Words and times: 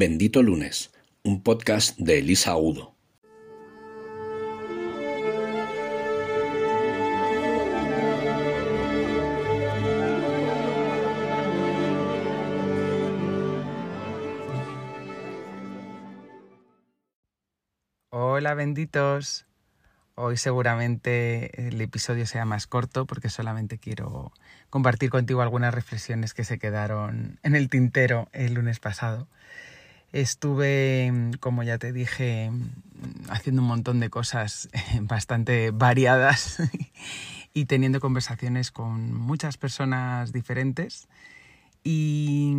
Bendito 0.00 0.44
Lunes, 0.44 0.92
un 1.24 1.42
podcast 1.42 1.98
de 1.98 2.20
Elisa 2.20 2.56
Udo. 2.56 2.94
Hola 18.10 18.54
benditos. 18.54 19.48
Hoy 20.14 20.36
seguramente 20.36 21.66
el 21.66 21.80
episodio 21.80 22.24
sea 22.26 22.44
más 22.44 22.68
corto 22.68 23.04
porque 23.04 23.30
solamente 23.30 23.78
quiero 23.78 24.32
compartir 24.70 25.10
contigo 25.10 25.42
algunas 25.42 25.74
reflexiones 25.74 26.34
que 26.34 26.44
se 26.44 26.60
quedaron 26.60 27.40
en 27.42 27.56
el 27.56 27.68
tintero 27.68 28.28
el 28.32 28.54
lunes 28.54 28.78
pasado. 28.78 29.26
Estuve, 30.12 31.12
como 31.40 31.62
ya 31.62 31.78
te 31.78 31.92
dije, 31.92 32.50
haciendo 33.28 33.62
un 33.62 33.68
montón 33.68 34.00
de 34.00 34.10
cosas 34.10 34.68
bastante 35.02 35.70
variadas 35.70 36.58
y 37.54 37.66
teniendo 37.66 38.00
conversaciones 38.00 38.70
con 38.70 39.14
muchas 39.14 39.56
personas 39.56 40.32
diferentes 40.32 41.08
y 41.84 42.52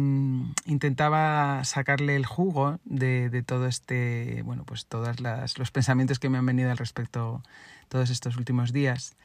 intentaba 0.66 1.64
sacarle 1.64 2.16
el 2.16 2.26
jugo 2.26 2.80
de, 2.86 3.44
todo 3.46 3.68
este, 3.68 4.42
bueno, 4.44 4.64
pues 4.64 4.86
todos 4.86 5.18
los 5.20 5.72
pensamientos 5.72 6.20
que 6.20 6.30
me 6.30 6.38
han 6.38 6.46
venido 6.46 6.72
al 6.72 6.78
respecto 6.78 7.44
todos 7.90 8.10
estos 8.10 8.38
últimos 8.38 8.74
días. 8.74 9.16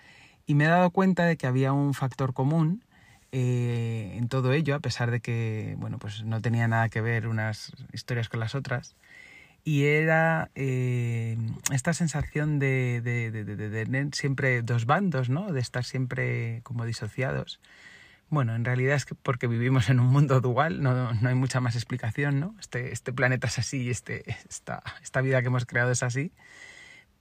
Y 0.47 0.55
me 0.55 0.65
he 0.65 0.69
dado 0.69 0.91
cuenta 0.91 1.25
de 1.25 1.37
que 1.37 1.47
había 1.47 1.73
un 1.73 1.95
factor 1.95 2.35
común 2.35 2.83
eh, 3.37 4.15
en 4.17 4.29
todo 4.29 4.53
ello, 4.53 4.77
a 4.77 4.81
pesar 4.81 5.11
de 5.11 5.21
que, 5.21 5.75
bueno, 5.79 5.99
pues 5.99 6.23
no 6.23 6.41
tenía 6.41 6.69
nada 6.69 6.89
que 6.89 7.01
ver 7.01 7.27
unas 7.27 7.73
historias 7.93 8.29
con 8.29 8.39
las 8.41 8.55
otras. 8.55 8.95
Y 9.65 9.85
era 9.85 10.51
eh, 10.55 11.37
esta 11.73 11.95
sensación 11.95 12.59
de, 12.59 13.01
de, 13.03 13.31
de, 13.31 13.45
de, 13.45 13.85
tener 13.85 14.15
siempre 14.15 14.63
dos 14.63 14.87
bandos, 14.87 15.31
¿no? 15.31 15.53
De 15.53 15.61
estar 15.61 15.85
siempre 15.85 16.61
como 16.63 16.85
disociados 16.85 17.61
bueno, 18.31 18.55
en 18.55 18.65
realidad 18.65 18.97
es 18.97 19.05
que 19.07 19.15
porque 19.15 19.47
vivimos 19.47 19.89
en 19.91 20.01
un 20.01 20.07
mundo 20.09 20.41
dual, 20.41 20.83
no, 20.83 21.15
no 21.15 21.29
hay 21.29 21.35
mucha 21.35 21.61
más 21.61 21.77
explicación, 21.77 22.41
¿no? 22.41 22.55
Este, 22.59 22.93
este 22.93 23.13
planeta 23.13 23.47
es 23.47 23.59
así 23.59 23.83
y 23.83 23.91
este, 23.91 24.29
esta, 24.49 24.83
esta 25.03 25.21
vida 25.21 25.41
que 25.41 25.49
hemos 25.49 25.67
creado 25.67 25.93
es 25.93 26.03
así. 26.03 26.33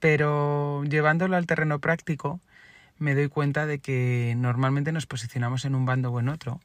Pero 0.00 0.84
llevándolo 0.84 1.36
al 1.36 1.46
terreno 1.46 1.78
práctico, 1.78 2.40
me 2.98 3.14
doy 3.14 3.28
cuenta 3.28 3.66
de 3.66 3.78
que 3.78 4.34
normalmente 4.36 4.92
nos 4.92 5.06
posicionamos 5.06 5.64
en 5.64 5.74
un 5.74 5.86
bando 5.86 6.10
o 6.10 6.20
en 6.20 6.28
otro. 6.28 6.60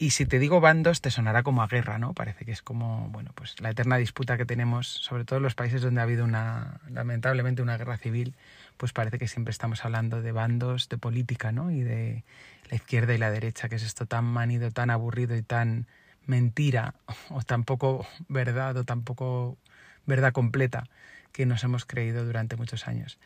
Y 0.00 0.10
si 0.10 0.26
te 0.26 0.38
digo 0.38 0.60
bandos, 0.60 1.00
te 1.00 1.10
sonará 1.10 1.42
como 1.42 1.60
a 1.60 1.66
guerra, 1.66 1.98
¿no? 1.98 2.14
Parece 2.14 2.44
que 2.44 2.52
es 2.52 2.62
como, 2.62 3.08
bueno, 3.08 3.32
pues 3.34 3.60
la 3.60 3.70
eterna 3.70 3.96
disputa 3.96 4.36
que 4.36 4.44
tenemos, 4.44 4.86
sobre 4.86 5.24
todo 5.24 5.38
en 5.38 5.42
los 5.42 5.56
países 5.56 5.82
donde 5.82 6.00
ha 6.00 6.04
habido 6.04 6.24
una, 6.24 6.80
lamentablemente, 6.88 7.62
una 7.62 7.76
guerra 7.76 7.96
civil, 7.96 8.36
pues 8.76 8.92
parece 8.92 9.18
que 9.18 9.26
siempre 9.26 9.50
estamos 9.50 9.84
hablando 9.84 10.22
de 10.22 10.30
bandos, 10.30 10.88
de 10.88 10.98
política, 10.98 11.50
¿no? 11.50 11.72
Y 11.72 11.80
de 11.80 12.22
la 12.70 12.76
izquierda 12.76 13.12
y 13.12 13.18
la 13.18 13.32
derecha, 13.32 13.68
que 13.68 13.74
es 13.74 13.82
esto 13.82 14.06
tan 14.06 14.24
manido, 14.24 14.70
tan 14.70 14.90
aburrido 14.90 15.34
y 15.36 15.42
tan 15.42 15.88
mentira, 16.26 16.94
o 17.30 17.42
tan 17.42 17.64
poco 17.64 18.06
verdad, 18.28 18.76
o 18.76 18.84
tan 18.84 19.02
poco 19.02 19.58
verdad 20.06 20.32
completa 20.32 20.84
que 21.32 21.44
nos 21.44 21.64
hemos 21.64 21.84
creído 21.84 22.24
durante 22.24 22.54
muchos 22.56 22.86
años. 22.86 23.18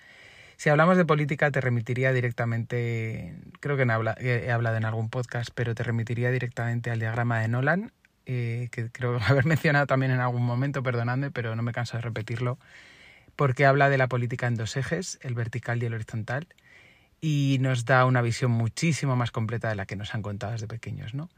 Si 0.63 0.71
hablamos 0.71 0.97
de 0.97 1.05
política, 1.05 1.51
te 1.51 1.61
remitiría 1.61 2.13
directamente, 2.13 3.35
creo 3.59 3.77
que 3.77 3.83
he 3.83 4.53
hablado 4.53 4.77
en 4.77 4.85
algún 4.85 5.09
podcast, 5.09 5.51
pero 5.53 5.75
te 5.75 5.83
remitiría 5.83 6.31
directamente 6.31 6.93
al 6.93 7.01
diagrama 7.01 7.41
de 7.41 7.49
Nolan, 7.49 7.91
eh, 8.27 8.69
que 8.71 8.89
creo 8.89 9.19
haber 9.27 9.45
mencionado 9.45 9.89
también 9.89 10.13
en 10.13 10.21
algún 10.21 10.45
momento, 10.45 10.85
perdonadme, 10.85 11.33
pero 11.33 11.57
no 11.57 11.65
me 11.65 11.73
canso 11.73 11.97
de 11.97 12.03
repetirlo, 12.03 12.61
porque 13.35 13.67
habla 13.67 13.91
de 13.91 13.99
la 13.99 14.07
política 14.07 14.47
en 14.47 14.55
dos 14.55 14.77
ejes, 14.77 15.19
el 15.23 15.35
vertical 15.35 15.83
y 15.83 15.87
el 15.87 15.95
horizontal, 15.95 16.47
y 17.21 17.59
nos 17.61 17.85
da 17.85 18.05
una 18.05 18.23
visión 18.23 18.53
muchísimo 18.53 19.17
más 19.17 19.33
completa 19.33 19.69
de 19.69 19.75
la 19.75 19.85
que 19.85 19.97
nos 19.97 20.15
han 20.15 20.23
contado 20.23 20.53
desde 20.53 20.69
pequeños, 20.69 21.13
¿no? 21.13 21.29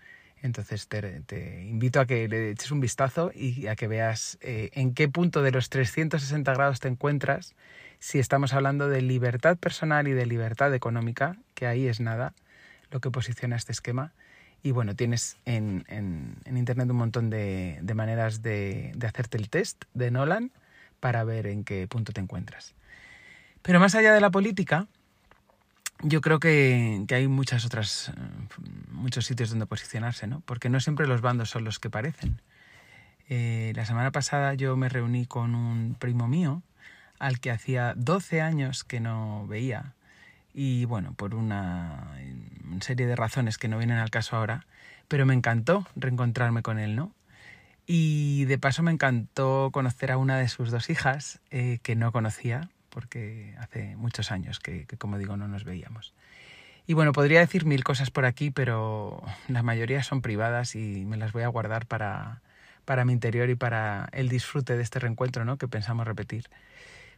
Entonces 0.42 0.86
te, 0.86 1.64
invito 1.66 1.98
a 1.98 2.04
que 2.04 2.28
le 2.28 2.50
eches 2.50 2.70
un 2.70 2.80
vistazo 2.80 3.32
y 3.34 3.68
a 3.68 3.74
que 3.74 3.88
veas 3.88 4.36
eh, 4.42 4.68
en 4.74 4.92
qué 4.92 5.08
punto 5.08 5.40
de 5.40 5.50
los 5.50 5.70
360 5.70 6.52
grados 6.52 6.80
te 6.80 6.88
encuentras 6.88 7.54
si 8.04 8.18
estamos 8.18 8.52
hablando 8.52 8.90
de 8.90 9.00
libertad 9.00 9.56
personal 9.56 10.06
y 10.08 10.12
de 10.12 10.26
libertad 10.26 10.74
económica, 10.74 11.38
que 11.54 11.66
ahí 11.66 11.88
es 11.88 12.00
nada 12.00 12.34
lo 12.90 13.00
que 13.00 13.10
posiciona 13.10 13.56
este 13.56 13.72
esquema. 13.72 14.12
Y 14.62 14.72
bueno, 14.72 14.94
tienes 14.94 15.38
en, 15.46 15.86
Internet 16.44 16.90
un 16.90 16.98
montón 16.98 17.30
de, 17.30 17.80
maneras 17.94 18.42
de, 18.42 18.92
de 18.94 19.06
hacerte 19.06 19.38
el 19.38 19.48
test 19.48 19.84
de 19.94 20.10
Nolan 20.10 20.52
para 21.00 21.24
ver 21.24 21.46
en 21.46 21.64
qué 21.64 21.88
punto 21.88 22.12
te 22.12 22.20
encuentras. 22.20 22.74
Pero 23.62 23.80
más 23.80 23.94
allá 23.94 24.12
de 24.12 24.20
la 24.20 24.30
política, 24.30 24.86
yo 26.02 26.20
creo 26.20 26.40
que, 26.40 27.06
hay 27.08 27.26
muchas 27.26 27.64
otras, 27.64 28.12
muchos 28.90 29.24
sitios 29.24 29.48
donde 29.48 29.64
posicionarse, 29.64 30.26
¿no? 30.26 30.42
Porque 30.44 30.68
no 30.68 30.78
siempre 30.78 31.06
los 31.06 31.22
bandos 31.22 31.48
son 31.48 31.64
los 31.64 31.78
que 31.78 31.88
parecen. 31.88 32.38
Eh, 33.30 33.72
la 33.74 33.86
semana 33.86 34.10
pasada 34.10 34.52
yo 34.52 34.76
me 34.76 34.90
reuní 34.90 35.24
con 35.24 35.54
un 35.54 35.96
primo 35.98 36.28
mío 36.28 36.62
al 37.18 37.40
que 37.40 37.50
hacía 37.50 37.94
12 37.96 38.40
años 38.40 38.84
que 38.84 39.00
no 39.00 39.46
veía 39.46 39.94
y 40.54 40.84
bueno, 40.84 41.14
por 41.14 41.34
una, 41.34 42.16
serie 42.80 43.06
de 43.06 43.16
razones 43.16 43.58
que 43.58 43.68
no 43.68 43.76
vienen 43.76 43.98
al 43.98 44.10
caso 44.10 44.36
ahora, 44.36 44.66
pero 45.08 45.26
me 45.26 45.34
encantó 45.34 45.86
reencontrarme 45.96 46.62
con 46.62 46.78
él, 46.78 46.94
¿no? 46.94 47.12
Y 47.86 48.44
de 48.44 48.58
paso 48.58 48.82
me 48.82 48.92
encantó 48.92 49.70
conocer 49.72 50.12
a 50.12 50.16
una 50.16 50.38
de 50.38 50.48
sus 50.48 50.70
dos 50.70 50.88
hijas 50.88 51.40
eh, 51.50 51.80
que 51.82 51.96
no 51.96 52.12
conocía 52.12 52.70
porque 52.88 53.54
hace 53.58 53.96
muchos 53.96 54.30
años 54.30 54.60
que, 54.60 54.86
como 54.98 55.18
digo, 55.18 55.36
no 55.36 55.48
nos 55.48 55.64
veíamos. 55.64 56.14
Y 56.86 56.94
bueno, 56.94 57.12
podría 57.12 57.40
decir 57.40 57.66
mil 57.66 57.82
cosas 57.82 58.10
por 58.10 58.24
aquí, 58.24 58.50
pero 58.52 59.20
la 59.48 59.64
mayoría 59.64 60.02
son 60.04 60.22
privadas 60.22 60.76
y 60.76 61.04
me 61.04 61.16
las 61.16 61.32
voy 61.32 61.42
a 61.42 61.48
guardar 61.48 61.86
para, 61.86 62.40
para 62.84 63.04
mi 63.04 63.12
interior 63.12 63.50
y 63.50 63.56
para 63.56 64.08
el 64.12 64.28
disfrute 64.28 64.76
de 64.76 64.82
este 64.82 65.00
reencuentro 65.00 65.44
¿no? 65.44 65.58
que 65.58 65.66
pensamos 65.66 66.06
repetir. 66.06 66.48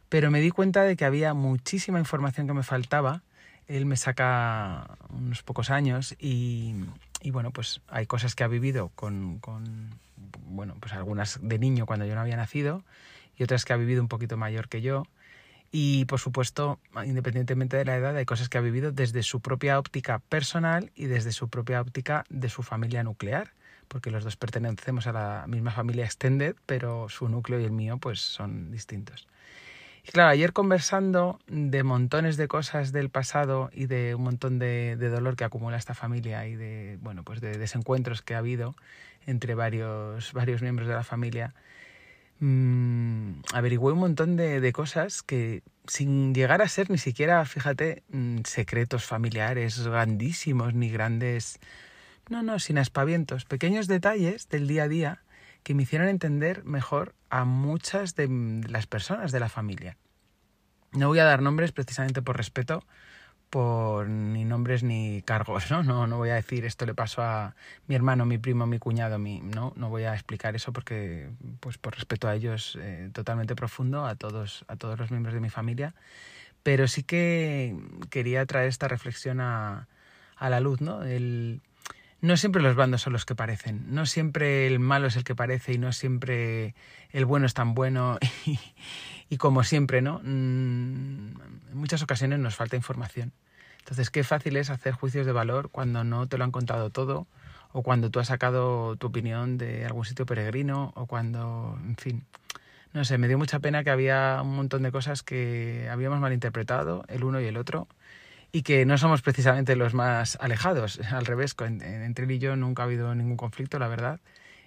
Pero 0.09 0.31
me 0.31 0.39
di 0.41 0.51
cuenta 0.51 0.83
de 0.83 0.95
que 0.95 1.05
había 1.05 1.33
muchísima 1.33 1.99
información 1.99 2.47
que 2.47 2.53
me 2.53 2.63
faltaba. 2.63 3.21
Él 3.67 3.85
me 3.85 3.97
saca 3.97 4.97
unos 5.09 5.43
pocos 5.43 5.69
años 5.69 6.15
y, 6.19 6.75
bueno, 7.25 7.51
pues 7.51 7.81
hay 7.89 8.05
cosas 8.05 8.33
que 8.33 8.43
ha 8.43 8.47
vivido 8.47 8.91
con, 8.95 9.39
con, 9.39 9.89
bueno, 10.47 10.75
pues 10.79 10.93
algunas 10.93 11.39
de 11.41 11.59
niño 11.59 11.85
cuando 11.85 12.05
yo 12.05 12.15
no 12.15 12.21
había 12.21 12.37
nacido 12.37 12.83
y 13.37 13.43
otras 13.43 13.65
que 13.65 13.73
ha 13.73 13.77
vivido 13.77 14.01
un 14.01 14.07
poquito 14.07 14.37
mayor 14.37 14.69
que 14.69 14.81
yo 14.81 15.05
y 15.71 16.05
por 16.05 16.19
supuesto, 16.19 16.79
independientemente 17.05 17.77
de 17.77 17.85
la 17.85 17.97
edad, 17.97 18.15
hay 18.15 18.25
cosas 18.25 18.47
que 18.49 18.57
ha 18.57 18.61
vivido 18.61 18.91
desde 18.91 19.21
su 19.23 19.41
propia 19.41 19.79
óptica 19.79 20.19
personal 20.19 20.91
y 20.95 21.05
desde 21.05 21.31
su 21.31 21.49
propia 21.49 21.81
óptica 21.81 22.23
de 22.29 22.49
su 22.49 22.63
familia 22.63 23.03
nuclear, 23.03 23.51
porque 23.87 24.11
los 24.11 24.23
dos 24.23 24.37
pertenecemos 24.37 25.07
a 25.07 25.11
la 25.11 25.45
misma 25.47 25.71
familia 25.71 26.05
extended, 26.05 26.55
pero 26.65 27.09
su 27.09 27.27
núcleo 27.27 27.59
y 27.59 27.65
el 27.65 27.71
mío 27.71 27.97
pues 27.97 28.19
son 28.19 28.71
distintos. 28.71 29.27
Claro, 30.11 30.29
ayer 30.29 30.53
conversando 30.53 31.39
de 31.47 31.83
montones 31.83 32.37
de 32.37 32.47
cosas 32.47 32.91
del 32.91 33.09
pasado 33.09 33.69
y 33.73 33.87
de 33.87 34.15
un 34.15 34.23
montón 34.23 34.57
de, 34.57 34.95
de, 34.95 35.09
dolor 35.09 35.35
que 35.35 35.43
acumula 35.43 35.77
esta 35.77 35.93
familia 35.93 36.47
y 36.47 36.55
de, 36.55 36.97
bueno, 37.01 37.23
pues 37.23 37.41
de 37.41 37.57
desencuentros 37.57 38.21
que 38.21 38.33
ha 38.33 38.39
habido 38.39 38.75
entre 39.25 39.53
varios, 39.53 40.31
varios 40.33 40.61
miembros 40.61 40.87
de 40.87 40.93
la 40.93 41.03
familia, 41.03 41.53
mmm, 42.39 43.41
averigüé 43.53 43.93
un 43.93 43.99
montón 43.99 44.37
de, 44.37 44.71
cosas 44.73 45.23
que 45.23 45.61
sin 45.87 46.33
llegar 46.33 46.61
a 46.61 46.67
ser 46.67 46.89
ni 46.89 46.97
siquiera, 46.97 47.43
fíjate, 47.45 48.03
mm, 48.09 48.39
secretos 48.45 49.05
familiares 49.05 49.85
grandísimos 49.85 50.73
ni 50.73 50.89
grandes... 50.89 51.59
No, 52.29 52.43
no, 52.43 52.59
sin 52.59 52.77
aspavientos, 52.77 53.45
pequeños 53.45 53.87
detalles 53.87 54.49
del 54.49 54.67
día 54.67 54.83
a 54.83 54.87
día 54.89 55.21
que 55.63 55.73
me 55.73 55.83
hicieron 55.83 56.09
entender 56.09 56.63
mejor 56.65 57.13
a 57.29 57.45
muchas 57.45 58.15
de 58.15 58.27
las 58.67 58.85
personas 58.87 59.31
de 59.31 59.39
la 59.39 59.49
familia. 59.49 59.97
No 60.97 61.07
voy 61.07 61.19
a 61.19 61.25
dar 61.25 61.41
nombres 61.41 61.71
precisamente 61.71 62.21
por 62.21 62.37
respeto 62.37 62.83
por 63.49 64.09
ni 64.09 64.43
nombres 64.43 64.83
ni 64.83 65.21
cargos, 65.21 65.71
¿no? 65.71 65.83
¿no? 65.83 66.07
No 66.07 66.17
voy 66.17 66.29
a 66.29 66.35
decir 66.35 66.65
esto 66.65 66.85
le 66.85 66.93
pasó 66.93 67.21
a 67.21 67.55
mi 67.87 67.95
hermano, 67.95 68.25
mi 68.25 68.37
primo, 68.37 68.67
mi 68.67 68.77
cuñado, 68.79 69.19
mi, 69.19 69.39
no, 69.39 69.73
no 69.75 69.89
voy 69.89 70.03
a 70.03 70.13
explicar 70.13 70.55
eso 70.55 70.73
porque, 70.73 71.29
pues 71.59 71.77
por 71.77 71.95
respeto 71.95 72.27
a 72.27 72.35
ellos, 72.35 72.77
eh, 72.81 73.09
totalmente 73.13 73.55
profundo, 73.55 74.05
a 74.05 74.15
todos, 74.15 74.65
a 74.67 74.75
todos 74.75 74.99
los 74.99 75.11
miembros 75.11 75.33
de 75.33 75.39
mi 75.39 75.49
familia. 75.49 75.93
Pero 76.63 76.87
sí 76.87 77.03
que 77.03 77.75
quería 78.09 78.45
traer 78.45 78.67
esta 78.67 78.87
reflexión 78.89 79.39
a, 79.39 79.87
a 80.35 80.49
la 80.49 80.59
luz, 80.59 80.81
¿no? 80.81 81.03
El, 81.03 81.61
no 82.21 82.37
siempre 82.37 82.61
los 82.61 82.75
bandos 82.75 83.01
son 83.01 83.13
los 83.13 83.25
que 83.25 83.35
parecen, 83.35 83.93
no 83.93 84.05
siempre 84.05 84.67
el 84.67 84.79
malo 84.79 85.07
es 85.07 85.15
el 85.15 85.23
que 85.23 85.35
parece 85.35 85.73
y 85.73 85.77
no 85.77 85.91
siempre 85.91 86.73
el 87.11 87.25
bueno 87.25 87.45
es 87.45 87.53
tan 87.53 87.73
bueno 87.73 88.17
y, 89.29 89.37
como 89.37 89.63
siempre, 89.63 90.01
¿no? 90.01 90.19
Mm, 90.23 91.39
en 91.71 91.77
muchas 91.77 92.01
ocasiones 92.01 92.39
nos 92.39 92.55
falta 92.55 92.75
información. 92.75 93.33
Entonces, 93.79 94.09
qué 94.09 94.23
fácil 94.23 94.57
es 94.57 94.69
hacer 94.69 94.93
juicios 94.93 95.25
de 95.25 95.31
valor 95.31 95.69
cuando 95.69 96.03
no 96.03 96.27
te 96.27 96.37
lo 96.37 96.43
han 96.43 96.51
contado 96.51 96.89
todo 96.89 97.27
o 97.71 97.83
cuando 97.83 98.09
tú 98.09 98.19
has 98.19 98.27
sacado 98.27 98.95
tu 98.95 99.07
opinión 99.07 99.57
de 99.57 99.85
algún 99.85 100.05
sitio 100.05 100.25
peregrino, 100.25 100.93
o 100.95 101.05
cuando, 101.05 101.77
en 101.83 101.95
fin, 101.97 102.25
no 102.93 103.05
sé, 103.05 103.17
me 103.17 103.27
dio 103.27 103.37
mucha 103.37 103.59
pena 103.59 103.83
que 103.83 103.89
había 103.91 104.39
un 104.41 104.55
montón 104.55 104.83
de 104.83 104.91
cosas 104.91 105.23
que 105.23 105.87
habíamos 105.91 106.19
malinterpretado, 106.19 107.03
el 107.07 107.23
uno 107.23 107.39
y 107.39 107.45
el 107.45 107.57
otro, 107.57 107.87
y 108.51 108.63
que 108.63 108.85
no 108.85 108.97
somos 108.97 109.21
precisamente 109.21 109.75
los 109.75 109.93
más 109.93 110.37
alejados, 110.41 110.99
al 111.11 111.25
revés, 111.25 111.55
entre 111.59 112.25
él 112.25 112.31
y 112.31 112.39
yo 112.39 112.55
nunca 112.55 112.83
ha 112.83 112.85
habido 112.85 113.13
ningún 113.15 113.37
conflicto, 113.37 113.79
la 113.79 113.87
verdad, 113.87 114.19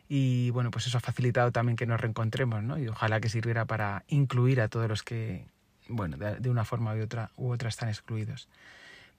y 0.08 0.50
bueno, 0.50 0.72
pues 0.72 0.88
eso 0.88 0.98
ha 0.98 1.00
facilitado 1.00 1.52
también 1.52 1.76
que 1.76 1.86
nos 1.86 2.00
reencontremos, 2.00 2.62
¿no? 2.64 2.78
Y 2.78 2.88
ojalá 2.88 3.20
que 3.20 3.28
sirviera 3.28 3.64
para 3.64 4.04
incluir 4.08 4.60
a 4.60 4.68
todos 4.68 4.88
los 4.88 5.04
que, 5.04 5.46
bueno, 5.88 6.16
de, 6.16 6.50
una 6.50 6.64
forma 6.64 6.94
u 6.96 7.02
otra, 7.02 7.30
u 7.36 7.50
otra 7.50 7.68
están 7.68 7.88
excluidos. 7.88 8.48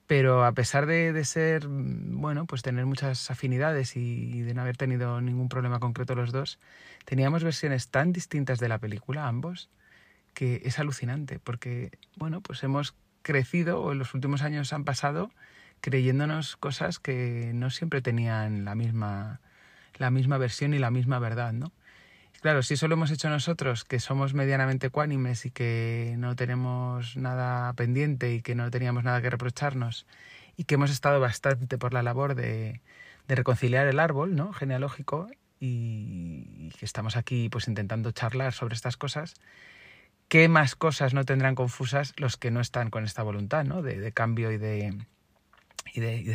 Pero 0.06 0.44
a 0.44 0.52
pesar 0.52 0.88
de, 0.88 1.24
ser, 1.24 1.68
bueno, 1.69 2.46
pues 2.46 2.62
tener 2.62 2.86
muchas 2.86 3.31
afinidades 3.31 3.96
y, 3.96 4.42
de 4.42 4.54
no 4.54 4.62
haber 4.64 4.75
tenido 4.75 5.22
ningún 5.22 5.48
problema 5.48 5.80
concreto 5.80 6.14
los 6.14 6.34
dos, 6.34 6.60
teníamos 7.06 7.46
versiones 7.46 7.88
tan 7.88 8.12
distintas 8.12 8.60
de 8.60 8.68
la 8.68 8.78
película, 8.78 9.28
ambos, 9.30 9.69
que 10.34 10.62
es 10.66 10.78
alucinante, 10.80 11.40
porque, 11.40 11.92
bueno, 12.18 12.42
pues 12.42 12.64
hemos 12.64 12.96
crecido 13.21 13.81
o 13.81 13.91
en 13.91 14.00
los 14.00 14.13
últimos 14.13 14.41
años 14.41 14.73
han 14.73 14.83
pasado 14.83 15.31
creyéndonos 15.81 16.57
cosas 16.57 17.00
que 17.00 17.51
no 17.53 17.69
siempre 17.69 18.01
tenían 18.01 18.65
la 18.65 18.75
misma 18.75 19.39
la 19.97 20.09
misma 20.12 20.38
versión 20.38 20.73
y 20.73 20.79
la 20.79 20.91
misma 20.91 21.19
verdad, 21.19 21.53
¿no? 21.53 21.71
Claro, 22.41 22.63
si 22.63 22.73
eso 22.73 22.88
lo 22.88 22.95
hemos 22.95 23.12
hecho 23.12 23.29
nosotros, 23.29 23.83
que 23.83 24.00
somos 24.00 24.33
medianamente 24.33 24.88
ecuánimes 24.88 25.45
y 25.45 25.51
que 25.51 26.15
no 26.18 26.35
tenemos 26.35 27.15
nada 27.15 27.71
pendiente 27.73 28.33
y 28.33 28.41
que 28.41 28.56
no 28.56 28.71
teníamos 28.71 29.03
nada 29.03 29.21
que 29.21 29.29
reprocharnos 29.29 30.07
y 30.57 30.63
que 30.63 30.73
hemos 30.75 30.89
estado 30.89 31.19
bastante 31.19 31.77
por 31.77 31.94
la 31.94 32.01
labor 32.01 32.33
de, 32.33 32.81
reconciliar 33.27 33.88
el 33.88 34.00
árbol 34.00 34.35
¿no? 34.35 34.51
genealógico 34.53 35.29
y, 35.59 36.69
que 36.79 36.85
estamos 36.85 37.15
aquí 37.15 37.47
pues 37.47 37.68
intentando 37.68 38.12
charlar 38.12 38.53
sobre 38.53 38.73
estas 38.73 38.97
cosas, 38.97 39.35
¿qué 40.31 40.48
más 40.48 40.78
cosas 40.78 41.13
no 41.13 41.25
tendrán 41.25 41.56
confusas 41.56 42.13
los 42.16 42.38
que 42.38 42.51
no 42.51 42.62
están 42.62 42.89
con 42.89 43.04
esta 43.04 43.22
voluntad 43.22 43.66
¿no? 43.66 43.81
de, 43.81 44.13
cambio 44.13 44.50
y 44.54 44.57
de, 44.57 44.95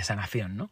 sanación? 0.02 0.58
¿no? 0.58 0.70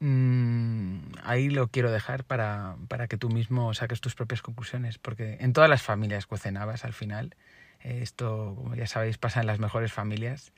Mm, 0.00 1.12
ahí 1.22 1.48
lo 1.48 1.68
quiero 1.68 1.92
dejar 1.92 2.24
para, 2.24 2.74
para, 2.88 3.06
que 3.06 3.18
tú 3.18 3.28
mismo 3.28 3.72
saques 3.72 4.00
tus 4.00 4.16
propias 4.16 4.42
conclusiones, 4.42 4.98
porque 4.98 5.36
en 5.38 5.52
todas 5.52 5.70
las 5.70 5.82
familias 5.82 6.26
cuecen 6.26 6.56
al 6.56 6.92
final. 6.92 7.36
Eh, 7.84 8.00
esto, 8.02 8.54
como 8.56 8.74
ya 8.74 8.88
sabéis, 8.88 9.16
pasa 9.16 9.40
en 9.40 9.46
las 9.46 9.60
mejores 9.60 9.92
familias. 9.92 10.52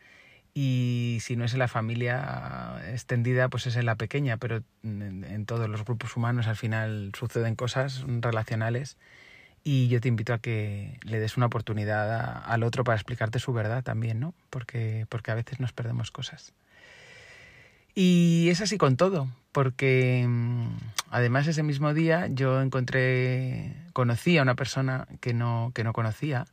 Y 0.54 1.18
si 1.20 1.36
no 1.36 1.44
es 1.44 1.52
en 1.52 1.58
la 1.58 1.68
familia 1.68 2.80
extendida, 2.88 3.50
pues 3.50 3.66
es 3.66 3.76
en 3.76 3.84
la 3.84 3.96
pequeña, 3.96 4.38
pero 4.38 4.62
en, 4.82 5.44
todos 5.44 5.68
los 5.68 5.84
grupos 5.84 6.16
humanos 6.16 6.46
al 6.46 6.56
final 6.56 7.12
suceden 7.14 7.54
cosas 7.54 8.02
relacionales. 8.06 8.96
Y 9.62 9.88
yo 9.88 10.00
te 10.00 10.08
invito 10.08 10.32
a 10.32 10.38
que 10.38 10.98
le 11.02 11.20
des 11.20 11.36
una 11.36 11.46
oportunidad 11.46 12.42
al 12.46 12.62
otro 12.62 12.82
para 12.82 12.96
explicarte 12.96 13.38
su 13.38 13.52
verdad 13.52 13.82
también, 13.82 14.18
¿no? 14.18 14.34
Porque, 14.48 15.06
porque 15.08 15.30
a 15.30 15.34
veces 15.34 15.60
nos 15.60 15.72
perdemos 15.72 16.10
cosas. 16.10 16.54
Y 17.94 18.48
es 18.50 18.60
así 18.60 18.78
con 18.78 18.96
todo, 18.96 19.28
porque 19.52 20.24
mm, 20.26 20.68
además 21.10 21.46
ese 21.46 21.62
mismo 21.62 21.92
día 21.92 22.28
yo 22.28 22.62
encontré, 22.62 23.74
conocí 23.92 24.38
a 24.38 24.42
una 24.42 24.54
persona 24.54 25.06
que 25.20 25.34
no, 25.34 25.72
que 25.74 25.84
no 25.84 25.92
conocía 25.92 26.46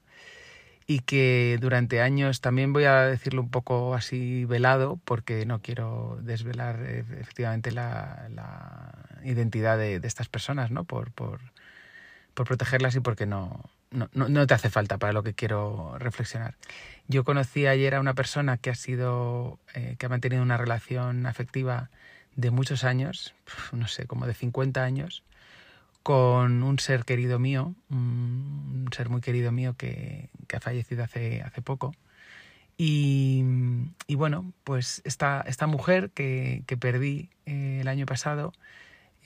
y 0.88 1.00
que 1.00 1.58
durante 1.60 2.02
años 2.02 2.42
también 2.42 2.72
voy 2.72 2.86
a 2.86 3.02
decirlo 3.04 3.42
un 3.42 3.50
poco 3.50 3.94
así 3.94 4.46
velado 4.46 5.00
porque 5.04 5.46
no 5.46 5.62
quiero 5.62 6.18
desvelar 6.22 6.80
eh, 6.82 7.04
efectivamente 7.20 7.72
la, 7.72 8.28
la 8.34 8.94
identidad 9.24 9.78
de, 9.78 10.00
de, 10.00 10.08
estas 10.08 10.30
personas, 10.30 10.72
¿no? 10.72 10.86
Por, 10.86 11.12
por, 11.12 11.42
por 12.38 12.46
protegerlas 12.46 12.96
y 12.96 13.00
porque 13.00 13.26
no, 13.26 13.64
no, 13.90 14.08
no, 14.14 14.46
te 14.46 14.54
hace 14.54 14.70
falta 14.70 15.00
para 15.00 15.12
lo 15.12 15.24
que 15.24 15.34
quiero 15.34 15.98
reflexionar. 15.98 16.54
Yo 17.08 17.24
conocí 17.24 17.66
ayer 17.66 17.96
a 17.96 18.00
una 18.00 18.14
persona 18.14 18.58
que 18.58 18.70
ha 18.70 18.76
sido, 18.76 19.58
eh, 19.74 19.96
que 19.98 20.06
ha 20.06 20.10
mantenido 20.10 20.44
una 20.44 20.56
relación 20.56 21.26
afectiva 21.26 21.90
de 22.36 22.52
muchos 22.52 22.84
años, 22.84 23.34
no 23.72 23.88
sé, 23.88 24.06
como 24.06 24.28
de 24.28 24.36
50 24.36 24.84
años, 24.84 25.24
con 26.04 26.62
un 26.62 26.78
ser 26.78 27.06
querido 27.06 27.40
mío, 27.40 27.74
un 27.90 28.88
ser 28.96 29.10
muy 29.10 29.22
querido 29.22 29.52
mío 29.52 29.74
que, 29.76 30.30
que 30.48 30.58
ha 30.58 30.60
fallecido 30.60 31.04
hace, 31.04 31.42
hace 31.42 31.64
poco. 31.64 31.96
Y, 32.78 33.44
y, 34.06 34.14
bueno, 34.14 34.54
pues 34.64 35.02
esta, 35.06 35.44
esta 35.48 35.66
mujer 35.66 36.12
que, 36.12 36.62
que 36.68 36.78
perdí 36.78 37.32
eh, 37.48 37.80
el 37.82 37.88
año 37.88 38.06
pasado, 38.06 38.54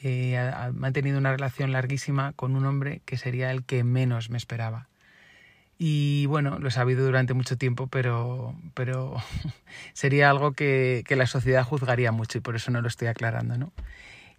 eh, 0.03 0.37
ha, 0.37 0.71
mantenido 0.73 1.17
una 1.17 1.31
relación 1.31 1.71
larguísima 1.71 2.33
con 2.33 2.55
un 2.55 2.65
hombre 2.65 3.01
que 3.05 3.17
sería 3.17 3.51
el 3.51 3.63
que 3.63 3.83
menos 3.83 4.29
me 4.29 4.37
esperaba. 4.37 4.87
Y 5.77 6.27
bueno, 6.27 6.59
lo 6.59 6.67
he 6.67 6.71
sabido 6.71 7.05
durante 7.05 7.33
mucho 7.33 7.57
tiempo, 7.57 7.87
pero, 7.87 8.55
pero 8.73 9.15
sería 9.93 10.29
algo 10.29 10.53
que, 10.53 11.03
que, 11.07 11.15
la 11.15 11.25
sociedad 11.25 11.63
juzgaría 11.63 12.11
mucho 12.11 12.37
y 12.37 12.41
por 12.41 12.55
eso 12.55 12.71
no 12.71 12.81
lo 12.81 12.87
estoy 12.87 13.07
aclarando, 13.07 13.57
¿no? 13.57 13.73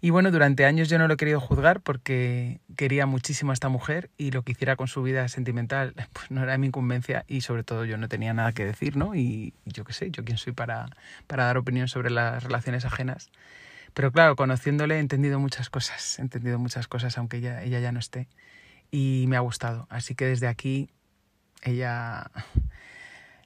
Y 0.04 0.10
bueno, 0.10 0.32
durante 0.32 0.64
años 0.64 0.88
yo 0.88 0.98
no 0.98 1.06
lo 1.06 1.14
he 1.14 1.16
querido 1.16 1.40
juzgar 1.40 1.80
porque 1.80 2.58
quería 2.76 3.06
muchísimo 3.06 3.52
a 3.52 3.54
esta 3.54 3.68
mujer 3.68 4.10
y 4.18 4.32
lo 4.32 4.42
que 4.42 4.50
hiciera 4.50 4.74
con 4.74 4.88
su 4.88 5.00
vida 5.00 5.28
sentimental 5.28 5.94
pues 6.12 6.28
no 6.28 6.42
era 6.42 6.58
mi 6.58 6.66
incumbencia 6.66 7.24
y 7.28 7.42
sobre 7.42 7.62
todo 7.62 7.84
yo 7.84 7.96
no 7.96 8.08
tenía 8.08 8.34
nada 8.34 8.50
que 8.50 8.64
decir, 8.64 8.96
¿no? 8.96 9.14
Y 9.14 9.54
yo 9.64 9.84
qué 9.84 9.92
sé, 9.92 10.10
yo 10.10 10.24
quién 10.24 10.38
soy 10.38 10.54
para, 10.54 10.86
para 11.28 11.44
dar 11.44 11.56
opinión 11.56 11.86
sobre 11.86 12.10
las 12.10 12.42
relaciones 12.42 12.84
ajenas. 12.84 13.30
Pero 13.94 14.12
claro, 14.12 14.36
conociéndole 14.36 14.96
he 14.96 15.00
entendido 15.00 15.38
muchas 15.38 15.70
cosas, 15.70 16.18
he 16.18 16.22
entendido 16.22 16.58
muchas 16.58 16.88
cosas, 16.88 17.18
aunque 17.18 17.38
ella, 17.38 17.62
ella 17.62 17.80
ya 17.80 17.92
no 17.92 17.98
esté. 17.98 18.28
Y 18.90 19.26
me 19.28 19.36
ha 19.36 19.40
gustado. 19.40 19.86
Así 19.90 20.14
que 20.14 20.26
desde 20.26 20.48
aquí, 20.48 20.90
ella, 21.62 22.30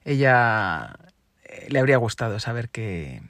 ella 0.04 0.96
eh, 1.44 1.66
le 1.70 1.78
habría 1.78 1.96
gustado 1.98 2.38
saber 2.40 2.68
que, 2.68 3.22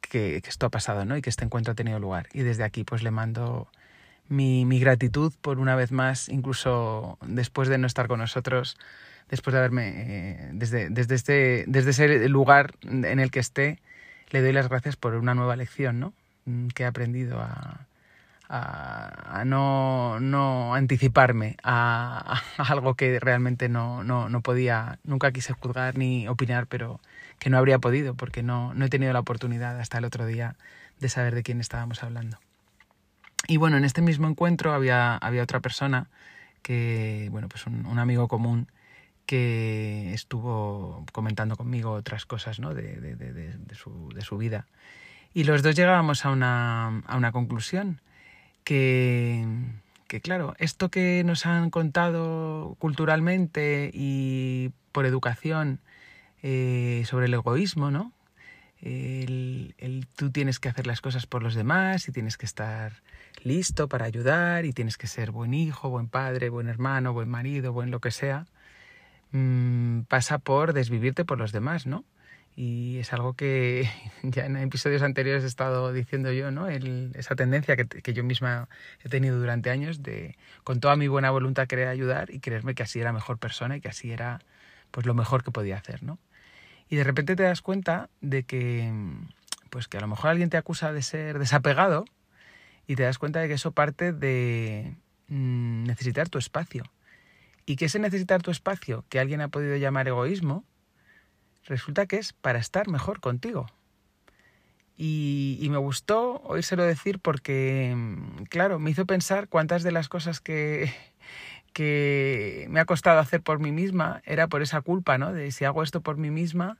que, 0.00 0.42
esto 0.46 0.66
ha 0.66 0.70
pasado, 0.70 1.04
¿no? 1.04 1.16
Y 1.16 1.22
que 1.22 1.30
este 1.30 1.44
encuentro 1.44 1.72
ha 1.72 1.74
tenido 1.74 1.98
lugar. 1.98 2.28
Y 2.32 2.42
desde 2.42 2.64
aquí, 2.64 2.84
pues 2.84 3.02
le 3.02 3.10
mando 3.10 3.68
mi, 4.28 4.64
mi 4.64 4.80
gratitud 4.80 5.32
por 5.40 5.58
una 5.58 5.76
vez 5.76 5.92
más, 5.92 6.28
incluso 6.28 7.18
después 7.22 7.68
de 7.68 7.78
no 7.78 7.86
estar 7.86 8.08
con 8.08 8.20
nosotros, 8.20 8.78
después 9.28 9.52
de 9.52 9.58
haberme, 9.58 9.92
eh, 9.96 10.50
desde, 10.52 10.90
desde, 10.90 11.14
este, 11.14 11.64
desde 11.66 11.90
ese 11.90 12.28
lugar 12.28 12.74
en 12.82 13.20
el 13.20 13.30
que 13.30 13.40
esté, 13.40 13.80
le 14.30 14.40
doy 14.42 14.52
las 14.52 14.68
gracias 14.68 14.96
por 14.96 15.14
una 15.14 15.34
nueva 15.34 15.56
lección, 15.56 16.00
¿no? 16.00 16.14
Mm, 16.46 16.68
que 16.68 16.82
he 16.82 16.86
aprendido 16.86 17.40
a, 17.40 17.86
a, 18.48 19.44
no, 19.46 20.20
no, 20.20 20.74
anticiparme 20.74 21.56
a, 21.62 22.40
algo 22.58 22.94
que 22.94 23.20
realmente 23.20 23.68
no, 23.68 24.04
no, 24.04 24.28
no, 24.28 24.40
podía, 24.42 24.98
nunca 25.04 25.32
quise 25.32 25.52
juzgar 25.52 25.96
ni 25.98 26.28
opinar, 26.28 26.66
pero 26.66 27.00
que 27.38 27.50
no 27.50 27.58
habría 27.58 27.78
podido 27.78 28.14
porque 28.14 28.42
no, 28.42 28.74
no 28.74 28.84
he 28.84 28.88
tenido 28.88 29.12
la 29.12 29.20
oportunidad 29.20 29.78
hasta 29.80 29.98
el 29.98 30.04
otro 30.04 30.26
día 30.26 30.56
de 31.00 31.08
saber 31.08 31.34
de 31.34 31.42
quién 31.42 31.60
estábamos 31.60 32.02
hablando. 32.02 32.38
Y 33.48 33.56
bueno, 33.56 33.76
en 33.76 33.84
este 33.84 34.02
mismo 34.02 34.28
encuentro 34.28 34.72
había, 34.72 35.16
había 35.16 35.42
otra 35.42 35.60
persona 35.60 36.08
que, 36.62 37.28
bueno, 37.32 37.48
pues 37.48 37.66
un, 37.66 37.86
un 37.86 37.98
amigo 37.98 38.28
común 38.28 38.68
que 39.26 40.12
estuvo 40.14 41.04
comentando 41.12 41.56
conmigo 41.56 41.92
otras 41.92 42.26
cosas 42.26 42.60
¿no? 42.60 42.74
de, 42.74 43.00
de, 43.00 43.16
de, 43.16 43.32
de, 43.32 43.74
su, 43.74 44.10
su 44.20 44.36
vida. 44.38 44.66
Y 45.34 45.44
los 45.44 45.62
dos 45.62 45.74
llegábamos 45.74 46.24
a 46.24 46.30
una, 46.30 47.02
a 47.06 47.16
una 47.16 47.32
conclusión, 47.32 48.00
que, 48.64 49.46
que 50.08 50.20
claro, 50.20 50.54
esto 50.58 50.90
que 50.90 51.22
nos 51.24 51.46
han 51.46 51.70
contado 51.70 52.76
culturalmente 52.78 53.90
y 53.92 54.70
por 54.92 55.06
educación 55.06 55.80
eh, 56.42 57.04
sobre 57.06 57.26
el 57.26 57.34
egoísmo, 57.34 57.90
¿no? 57.90 58.12
El, 58.80 59.74
el, 59.78 60.08
tú 60.16 60.30
tienes 60.30 60.58
que 60.58 60.68
hacer 60.68 60.88
las 60.88 61.00
cosas 61.00 61.26
por 61.26 61.42
los 61.42 61.54
demás 61.54 62.08
y 62.08 62.12
tienes 62.12 62.36
que 62.36 62.46
estar 62.46 63.02
listo 63.44 63.88
para 63.88 64.06
ayudar 64.06 64.64
y 64.64 64.72
tienes 64.72 64.98
que 64.98 65.06
ser 65.06 65.30
buen 65.30 65.54
hijo, 65.54 65.88
buen 65.88 66.08
padre, 66.08 66.48
buen 66.48 66.68
hermano, 66.68 67.12
buen 67.12 67.28
marido, 67.28 67.72
buen 67.72 67.92
lo 67.92 68.00
que 68.00 68.10
sea, 68.10 68.46
mmm, 69.30 70.00
pasa 70.02 70.38
por 70.38 70.72
desvivirte 70.72 71.24
por 71.24 71.38
los 71.38 71.52
demás, 71.52 71.86
¿no? 71.86 72.04
Y 72.54 72.98
es 72.98 73.12
algo 73.12 73.34
que 73.34 73.88
ya 74.22 74.46
en 74.46 74.56
episodios 74.56 75.02
anteriores 75.02 75.44
he 75.44 75.46
estado 75.46 75.92
diciendo 75.92 76.32
yo, 76.32 76.50
¿no? 76.50 76.68
El, 76.68 77.12
esa 77.14 77.34
tendencia 77.34 77.76
que, 77.76 77.86
que, 77.86 78.12
yo 78.12 78.24
misma 78.24 78.68
he 79.02 79.08
tenido 79.08 79.38
durante 79.38 79.70
años 79.70 80.02
de, 80.02 80.36
con 80.64 80.80
toda 80.80 80.96
mi 80.96 81.08
buena 81.08 81.30
voluntad, 81.30 81.66
querer 81.66 81.88
ayudar 81.88 82.30
y 82.30 82.40
creerme 82.40 82.74
que 82.74 82.82
así 82.82 83.00
era 83.00 83.12
mejor 83.12 83.38
persona 83.38 83.76
y 83.76 83.80
que 83.80 83.88
así 83.88 84.12
era 84.12 84.40
pues 84.90 85.06
lo 85.06 85.14
mejor 85.14 85.42
que 85.42 85.50
podía 85.50 85.76
hacer, 85.76 86.02
¿no? 86.02 86.18
Y 86.88 86.96
de 86.96 87.04
repente 87.04 87.36
te 87.36 87.42
das 87.42 87.62
cuenta 87.62 88.10
de 88.20 88.42
que, 88.42 88.92
pues 89.70 89.88
que 89.88 89.96
a 89.96 90.00
lo 90.00 90.08
mejor 90.08 90.30
alguien 90.30 90.50
te 90.50 90.58
acusa 90.58 90.92
de 90.92 91.02
ser 91.02 91.38
desapegado 91.38 92.04
y 92.86 92.96
te 92.96 93.04
das 93.04 93.18
cuenta 93.18 93.40
de 93.40 93.48
que 93.48 93.54
eso 93.54 93.72
parte 93.72 94.12
de 94.12 94.94
mmm, 95.28 95.84
necesitar 95.84 96.28
tu 96.28 96.38
espacio. 96.38 96.84
Y 97.64 97.76
que 97.76 97.86
ese 97.86 97.98
necesitar 97.98 98.42
tu 98.42 98.50
espacio, 98.50 99.04
que 99.08 99.20
alguien 99.20 99.40
ha 99.40 99.48
podido 99.48 99.76
llamar 99.76 100.08
egoísmo, 100.08 100.64
resulta 101.66 102.06
que 102.06 102.16
es 102.18 102.32
para 102.32 102.58
estar 102.58 102.88
mejor 102.88 103.20
contigo. 103.20 103.66
Y, 104.96 105.66
me 105.70 105.78
gustó 105.78 106.42
oírselo 106.42 106.84
decir 106.84 107.18
porque, 107.18 107.92
mm, 107.96 108.44
claro, 108.44 108.78
me 108.78 108.90
hizo 108.90 109.06
pensar 109.06 109.48
cuántas 109.48 109.82
de 109.82 109.90
las 109.90 110.08
cosas 110.08 110.40
que, 110.40 110.92
que 111.72 112.66
me 112.70 112.80
ha 112.80 112.84
costado 112.84 113.18
hacer 113.18 113.42
por 113.42 113.58
mí 113.58 113.72
misma 113.72 114.22
era 114.24 114.48
por 114.48 114.62
esa 114.62 114.80
culpa, 114.82 115.18
¿no? 115.18 115.32
De 115.32 115.50
si 115.50 115.64
hago 115.64 115.82
esto 115.82 116.02
por 116.02 116.18
mí 116.18 116.30
misma, 116.30 116.78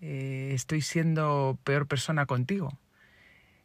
eh, 0.00 0.52
estoy 0.54 0.80
siendo 0.82 1.58
peor 1.64 1.86
persona 1.86 2.26
contigo. 2.26 2.78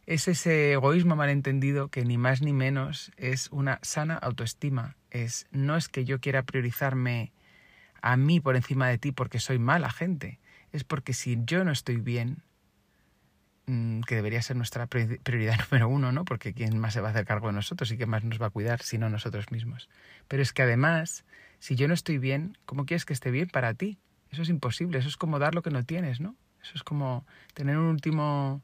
Es 0.05 0.27
ese 0.27 0.73
egoísmo 0.73 1.15
malentendido 1.15 1.89
que 1.89 2.05
ni 2.05 2.17
más 2.17 2.41
ni 2.41 2.53
menos 2.53 3.11
es 3.17 3.49
una 3.51 3.79
sana 3.81 4.15
autoestima. 4.15 4.95
Es, 5.11 5.47
no 5.51 5.75
es 5.75 5.89
que 5.89 6.05
yo 6.05 6.19
quiera 6.19 6.43
priorizarme 6.43 7.33
a 8.01 8.15
mí 8.15 8.39
por 8.39 8.55
encima 8.55 8.87
de 8.87 8.97
ti 8.97 9.11
porque 9.11 9.39
soy 9.39 9.59
mala 9.59 9.89
gente. 9.89 10.39
Es 10.71 10.83
porque 10.83 11.13
si 11.13 11.37
yo 11.45 11.63
no 11.63 11.71
estoy 11.71 11.97
bien, 11.97 12.43
Mm, 13.69 13.99
que 14.03 14.15
debería 14.15 14.41
ser 14.41 14.55
nuestra 14.55 14.87
prioridad 14.87 15.57
número 15.71 15.89
uno, 15.89 16.13
¿no? 16.13 16.23
Porque 16.23 16.53
quién 16.53 16.79
más 16.79 16.93
se 16.93 17.01
va 17.01 17.09
a 17.09 17.11
hacer 17.11 17.25
cargo 17.25 17.47
de 17.47 17.53
nosotros 17.53 17.91
y 17.91 17.97
quién 17.97 18.09
más 18.09 18.23
nos 18.23 18.41
va 18.41 18.47
a 18.47 18.49
cuidar 18.49 18.81
sino 18.81 19.09
nosotros 19.09 19.51
mismos. 19.51 19.89
Pero 20.29 20.41
es 20.41 20.53
que 20.53 20.61
además, 20.61 21.25
si 21.59 21.75
yo 21.75 21.89
no 21.89 21.93
estoy 21.93 22.17
bien, 22.17 22.57
¿cómo 22.65 22.85
quieres 22.85 23.03
que 23.03 23.11
esté 23.11 23.29
bien 23.29 23.49
para 23.49 23.73
ti? 23.73 23.97
Eso 24.31 24.41
es 24.41 24.49
imposible, 24.49 24.97
eso 24.99 25.09
es 25.09 25.17
como 25.17 25.37
dar 25.37 25.53
lo 25.53 25.61
que 25.61 25.69
no 25.69 25.83
tienes, 25.83 26.21
¿no? 26.21 26.35
Eso 26.61 26.73
es 26.75 26.83
como 26.83 27.25
tener 27.53 27.77
un 27.77 27.87
último 27.87 28.61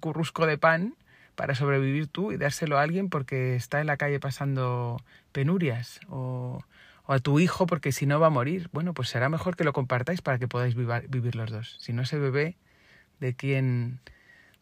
currusco 0.00 0.46
de 0.46 0.56
pan 0.56 0.94
para 1.34 1.54
sobrevivir 1.54 2.06
tú 2.06 2.32
y 2.32 2.38
dárselo 2.38 2.78
a 2.78 2.82
alguien 2.82 3.10
porque 3.10 3.54
está 3.54 3.82
en 3.82 3.86
la 3.86 3.98
calle 3.98 4.18
pasando 4.18 4.96
penurias 5.32 6.00
o, 6.08 6.62
o 7.06 7.12
a 7.12 7.18
tu 7.20 7.40
hijo 7.40 7.66
porque 7.66 7.92
si 7.92 8.06
no 8.06 8.20
va 8.20 8.28
a 8.28 8.30
morir. 8.30 8.68
Bueno, 8.72 8.94
pues 8.94 9.08
será 9.08 9.28
mejor 9.28 9.56
que 9.56 9.64
lo 9.64 9.72
compartáis 9.72 10.22
para 10.22 10.38
que 10.38 10.48
podáis 10.48 10.74
vivir 10.74 11.36
los 11.36 11.50
dos. 11.50 11.76
Si 11.80 11.92
no, 11.92 12.02
ese 12.02 12.18
bebé 12.18 12.56
de 13.20 13.34
quién, 13.34 14.00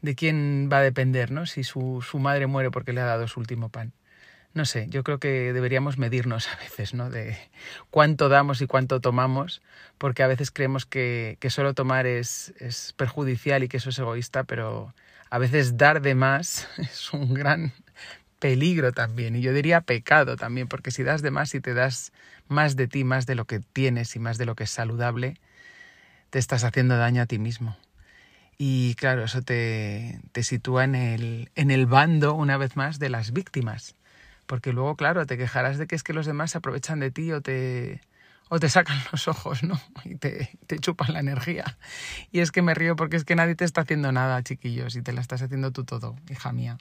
de 0.02 0.14
quién 0.14 0.68
va 0.72 0.78
a 0.78 0.82
depender, 0.82 1.30
¿no? 1.30 1.46
Si 1.46 1.64
su, 1.64 2.02
su 2.02 2.18
madre 2.18 2.46
muere 2.46 2.70
porque 2.70 2.92
le 2.92 3.00
ha 3.00 3.06
dado 3.06 3.28
su 3.28 3.40
último 3.40 3.70
pan. 3.70 3.92
No 4.54 4.64
sé, 4.66 4.86
yo 4.88 5.02
creo 5.02 5.18
que 5.18 5.52
deberíamos 5.52 5.98
medirnos 5.98 6.48
a 6.52 6.56
veces, 6.56 6.94
¿no? 6.94 7.10
De 7.10 7.36
cuánto 7.90 8.28
damos 8.28 8.60
y 8.60 8.66
cuánto 8.66 9.00
tomamos, 9.00 9.62
porque 9.98 10.22
a 10.22 10.28
veces 10.28 10.50
creemos 10.50 10.86
que, 10.86 11.38
que 11.40 11.50
solo 11.50 11.74
tomar 11.74 12.06
es, 12.06 12.54
es 12.58 12.92
perjudicial 12.96 13.64
y 13.64 13.68
que 13.68 13.78
eso 13.78 13.90
es 13.90 13.98
egoísta, 13.98 14.44
pero 14.44 14.94
a 15.30 15.38
veces 15.38 15.76
dar 15.76 16.00
de 16.00 16.14
más 16.14 16.68
es 16.78 17.12
un 17.12 17.34
gran 17.34 17.72
peligro 18.44 18.92
también, 18.92 19.36
y 19.36 19.40
yo 19.40 19.54
diría 19.54 19.80
pecado 19.80 20.36
también, 20.36 20.68
porque 20.68 20.90
si 20.90 21.02
das 21.02 21.22
de 21.22 21.30
más 21.30 21.54
y 21.54 21.62
te 21.62 21.72
das 21.72 22.12
más 22.46 22.76
de 22.76 22.86
ti, 22.86 23.02
más 23.02 23.24
de 23.24 23.36
lo 23.36 23.46
que 23.46 23.60
tienes 23.60 24.14
y 24.16 24.18
más 24.18 24.36
de 24.36 24.44
lo 24.44 24.54
que 24.54 24.64
es 24.64 24.70
saludable, 24.70 25.40
te 26.28 26.40
estás 26.40 26.62
haciendo 26.62 26.98
daño 26.98 27.22
a 27.22 27.26
ti 27.26 27.38
mismo. 27.38 27.74
Y 28.58 28.96
claro, 28.96 29.24
eso 29.24 29.40
te, 29.40 30.20
te 30.32 30.42
sitúa 30.42 30.84
en 30.84 30.94
el, 30.94 31.50
en 31.54 31.70
el 31.70 31.86
bando, 31.86 32.34
una 32.34 32.58
vez 32.58 32.76
más, 32.76 32.98
de 32.98 33.08
las 33.08 33.32
víctimas. 33.32 33.96
Porque 34.44 34.74
luego, 34.74 34.94
claro, 34.94 35.24
te 35.24 35.38
quejarás 35.38 35.78
de 35.78 35.86
que 35.86 35.94
es 35.94 36.02
que 36.02 36.12
los 36.12 36.26
demás 36.26 36.50
se 36.50 36.58
aprovechan 36.58 37.00
de 37.00 37.10
ti 37.10 37.32
o 37.32 37.40
te, 37.40 38.02
o 38.50 38.60
te 38.60 38.68
sacan 38.68 38.98
los 39.10 39.26
ojos, 39.26 39.62
¿no? 39.62 39.80
Y 40.04 40.16
te, 40.16 40.50
te, 40.66 40.78
chupan 40.80 41.14
la 41.14 41.20
energía. 41.20 41.78
Y 42.30 42.40
es 42.40 42.52
que 42.52 42.60
me 42.60 42.74
río 42.74 42.94
porque 42.94 43.16
es 43.16 43.24
que 43.24 43.36
nadie 43.36 43.54
te 43.54 43.64
está 43.64 43.80
haciendo 43.80 44.12
nada, 44.12 44.42
chiquillos, 44.42 44.96
y 44.96 45.00
te 45.00 45.14
la 45.14 45.22
estás 45.22 45.40
haciendo 45.40 45.70
tú 45.70 45.84
todo, 45.84 46.14
hija 46.28 46.52
mía. 46.52 46.76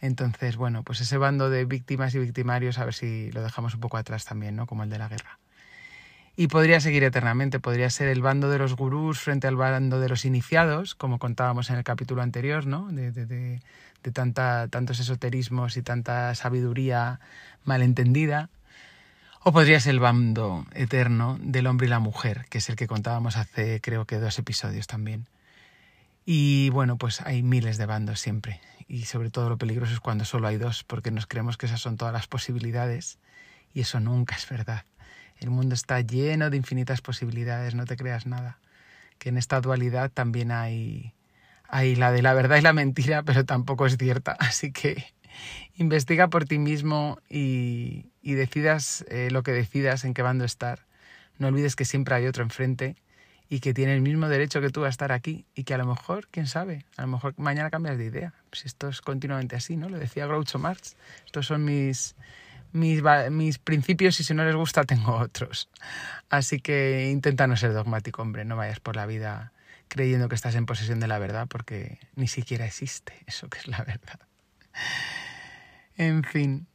Entonces, 0.00 0.56
bueno, 0.56 0.82
pues 0.82 1.00
ese 1.00 1.16
bando 1.18 1.50
de 1.50 1.64
víctimas 1.64 2.14
y 2.14 2.18
victimarios, 2.18 2.78
a 2.78 2.84
ver 2.84 2.94
si 2.94 3.30
lo 3.32 3.42
dejamos 3.42 3.74
un 3.74 3.80
poco 3.80 3.96
atrás 3.96 4.24
también, 4.24 4.56
¿no? 4.56 4.66
Como 4.66 4.82
el 4.82 4.90
de 4.90 4.98
la 4.98 5.08
guerra. 5.08 5.38
Y 6.38 6.48
podría 6.48 6.80
seguir 6.80 7.02
eternamente, 7.02 7.60
podría 7.60 7.88
ser 7.88 8.08
el 8.08 8.20
bando 8.20 8.50
de 8.50 8.58
los 8.58 8.76
gurús 8.76 9.18
frente 9.18 9.46
al 9.46 9.56
bando 9.56 10.00
de 10.00 10.08
los 10.10 10.26
iniciados, 10.26 10.94
como 10.94 11.18
contábamos 11.18 11.70
en 11.70 11.76
el 11.76 11.84
capítulo 11.84 12.20
anterior, 12.20 12.66
¿no? 12.66 12.88
De, 12.92 13.10
de, 13.10 13.24
de, 13.24 14.12
tanta, 14.12 14.68
tantos 14.68 15.00
esoterismos 15.00 15.78
y 15.78 15.82
tanta 15.82 16.34
sabiduría 16.34 17.20
malentendida. 17.64 18.50
O 19.42 19.52
podría 19.52 19.80
ser 19.80 19.92
el 19.92 20.00
bando 20.00 20.66
eterno 20.74 21.38
del 21.40 21.68
hombre 21.68 21.86
y 21.86 21.90
la 21.90 22.00
mujer, 22.00 22.44
que 22.50 22.58
es 22.58 22.68
el 22.68 22.76
que 22.76 22.86
contábamos 22.86 23.36
hace 23.36 23.80
creo 23.80 24.04
que 24.04 24.18
dos 24.18 24.38
episodios 24.38 24.86
también. 24.86 25.26
Y 26.26 26.68
bueno, 26.70 26.98
pues 26.98 27.22
hay 27.22 27.42
miles 27.42 27.78
de 27.78 27.86
bandos 27.86 28.20
siempre. 28.20 28.60
Y 28.88 29.04
sobre 29.06 29.30
todo 29.30 29.48
lo 29.48 29.58
peligroso 29.58 29.92
es 29.92 30.00
cuando 30.00 30.24
solo 30.24 30.46
hay 30.46 30.58
dos, 30.58 30.84
porque 30.84 31.10
nos 31.10 31.26
creemos 31.26 31.56
que 31.56 31.66
esas 31.66 31.80
son 31.80 31.96
todas 31.96 32.12
las 32.12 32.26
posibilidades. 32.26 33.18
Y 33.74 33.80
eso 33.80 34.00
nunca 34.00 34.36
es 34.36 34.48
verdad. 34.48 34.84
El 35.38 35.50
mundo 35.50 35.74
está 35.74 36.00
lleno 36.00 36.50
de 36.50 36.56
infinitas 36.56 37.00
posibilidades, 37.02 37.74
no 37.74 37.84
te 37.84 37.96
creas 37.96 38.26
nada. 38.26 38.58
Que 39.18 39.30
en 39.30 39.38
esta 39.38 39.60
dualidad 39.60 40.10
también 40.10 40.52
hay, 40.52 41.14
hay 41.68 41.96
la 41.96 42.12
de 42.12 42.22
la 42.22 42.32
verdad 42.34 42.58
y 42.58 42.62
la 42.62 42.72
mentira, 42.72 43.22
pero 43.22 43.44
tampoco 43.44 43.86
es 43.86 43.96
cierta. 43.96 44.32
Así 44.38 44.72
que 44.72 45.04
investiga 45.74 46.28
por 46.28 46.44
ti 46.44 46.58
mismo 46.58 47.18
y, 47.28 48.06
y 48.22 48.34
decidas 48.34 49.04
eh, 49.08 49.28
lo 49.30 49.42
que 49.42 49.52
decidas, 49.52 50.04
en 50.04 50.14
qué 50.14 50.22
bando 50.22 50.44
estar. 50.44 50.86
No 51.38 51.48
olvides 51.48 51.76
que 51.76 51.84
siempre 51.84 52.14
hay 52.14 52.26
otro 52.26 52.42
enfrente 52.42 52.96
y 53.48 53.60
que 53.60 53.74
tiene 53.74 53.94
el 53.94 54.00
mismo 54.00 54.28
derecho 54.28 54.60
que 54.60 54.70
tú 54.70 54.84
a 54.84 54.88
estar 54.88 55.12
aquí 55.12 55.44
y 55.54 55.64
que 55.64 55.74
a 55.74 55.78
lo 55.78 55.86
mejor, 55.86 56.28
quién 56.30 56.46
sabe, 56.46 56.84
a 56.96 57.02
lo 57.02 57.08
mejor 57.08 57.34
mañana 57.36 57.70
cambias 57.70 57.98
de 57.98 58.06
idea. 58.06 58.34
Pues 58.50 58.64
esto 58.64 58.88
es 58.88 59.00
continuamente 59.00 59.56
así, 59.56 59.76
¿no? 59.76 59.88
Lo 59.88 59.98
decía 59.98 60.26
Groucho 60.26 60.58
Marx. 60.58 60.96
Estos 61.24 61.46
son 61.46 61.64
mis, 61.64 62.16
mis, 62.72 63.02
mis 63.30 63.58
principios 63.58 64.18
y 64.20 64.24
si 64.24 64.34
no 64.34 64.44
les 64.44 64.56
gusta 64.56 64.84
tengo 64.84 65.16
otros. 65.16 65.68
Así 66.28 66.60
que 66.60 67.10
intenta 67.10 67.46
no 67.46 67.56
ser 67.56 67.72
dogmático, 67.72 68.22
hombre, 68.22 68.44
no 68.44 68.56
vayas 68.56 68.80
por 68.80 68.96
la 68.96 69.06
vida 69.06 69.52
creyendo 69.88 70.28
que 70.28 70.34
estás 70.34 70.56
en 70.56 70.66
posesión 70.66 70.98
de 70.98 71.06
la 71.06 71.18
verdad 71.18 71.46
porque 71.48 71.98
ni 72.16 72.26
siquiera 72.26 72.66
existe 72.66 73.12
eso 73.26 73.48
que 73.48 73.58
es 73.58 73.68
la 73.68 73.78
verdad. 73.84 74.20
En 75.96 76.24
fin, 76.24 76.66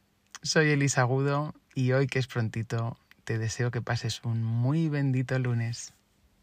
soy 0.42 0.70
Elisa 0.70 1.02
Agudo 1.02 1.54
y 1.74 1.92
hoy 1.92 2.06
que 2.06 2.18
es 2.18 2.26
prontito 2.26 2.98
te 3.24 3.38
deseo 3.38 3.70
que 3.70 3.82
pases 3.82 4.22
un 4.24 4.42
muy 4.42 4.88
bendito 4.88 5.38
lunes. 5.38 5.92